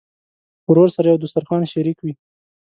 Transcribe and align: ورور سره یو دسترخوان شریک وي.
ورور 0.69 0.89
سره 0.95 1.07
یو 1.07 1.21
دسترخوان 1.23 1.63
شریک 1.73 1.97
وي. 2.01 2.13